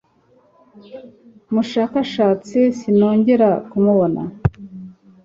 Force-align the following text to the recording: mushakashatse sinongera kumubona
mushakashatse 1.53 2.57
sinongera 2.77 3.49
kumubona 3.69 4.21